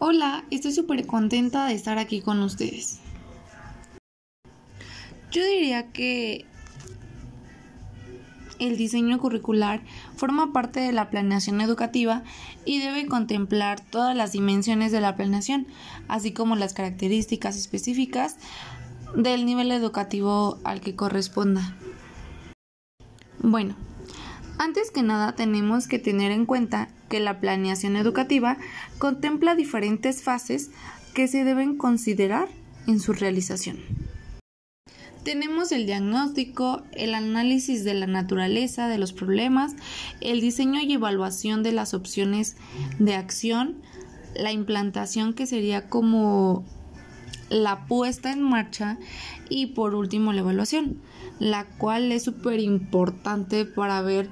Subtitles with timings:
[0.00, 3.00] Hola, estoy súper contenta de estar aquí con ustedes.
[5.32, 6.46] Yo diría que
[8.60, 9.82] el diseño curricular
[10.16, 12.22] forma parte de la planeación educativa
[12.64, 15.66] y debe contemplar todas las dimensiones de la planeación,
[16.06, 18.36] así como las características específicas
[19.16, 21.76] del nivel educativo al que corresponda.
[23.40, 23.74] Bueno,
[24.58, 28.58] antes que nada tenemos que tener en cuenta que la planeación educativa
[28.98, 30.70] contempla diferentes fases
[31.14, 32.48] que se deben considerar
[32.86, 33.78] en su realización.
[35.24, 39.74] Tenemos el diagnóstico, el análisis de la naturaleza de los problemas,
[40.20, 42.56] el diseño y evaluación de las opciones
[42.98, 43.82] de acción,
[44.34, 46.64] la implantación que sería como
[47.50, 48.98] la puesta en marcha
[49.48, 51.00] y por último la evaluación,
[51.38, 54.28] la cual es súper importante para ver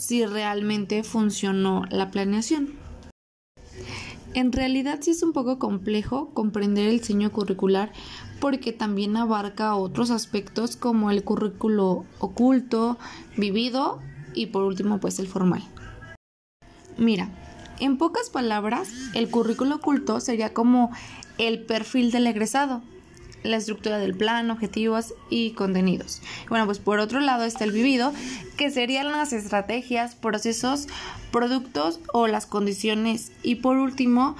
[0.00, 2.70] si realmente funcionó la planeación.
[4.32, 7.92] En realidad sí es un poco complejo comprender el diseño curricular
[8.40, 12.96] porque también abarca otros aspectos como el currículo oculto,
[13.36, 14.00] vivido
[14.34, 15.62] y por último pues el formal.
[16.96, 17.28] Mira,
[17.78, 20.90] en pocas palabras, el currículo oculto sería como
[21.36, 22.82] el perfil del egresado,
[23.42, 26.20] la estructura del plan, objetivos y contenidos.
[26.48, 28.12] Bueno, pues por otro lado está el vivido,
[28.60, 30.86] que serían las estrategias, procesos,
[31.32, 33.32] productos o las condiciones.
[33.42, 34.36] Y por último,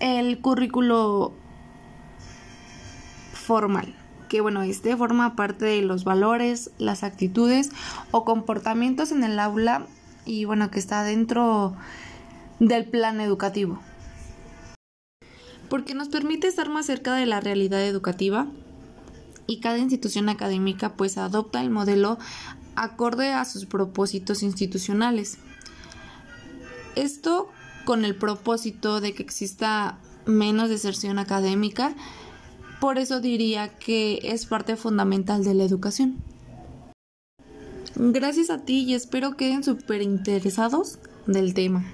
[0.00, 1.32] el currículo
[3.32, 3.94] formal,
[4.28, 7.70] que bueno, este forma parte de los valores, las actitudes
[8.10, 9.86] o comportamientos en el aula
[10.24, 11.76] y bueno, que está dentro
[12.58, 13.78] del plan educativo
[15.68, 18.48] porque nos permite estar más cerca de la realidad educativa
[19.50, 22.18] y cada institución académica pues adopta el modelo
[22.76, 25.38] acorde a sus propósitos institucionales.
[26.94, 27.48] Esto
[27.84, 31.96] con el propósito de que exista menos deserción académica,
[32.80, 36.22] por eso diría que es parte fundamental de la educación.
[37.96, 41.84] Gracias a ti y espero queden súper interesados del tema.